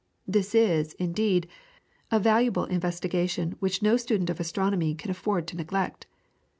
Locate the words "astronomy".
4.39-4.95